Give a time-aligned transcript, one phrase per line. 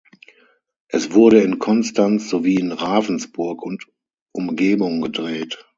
[0.89, 3.85] Es wurde in Konstanz sowie in Ravensburg und
[4.31, 5.63] Umgebung gedreht.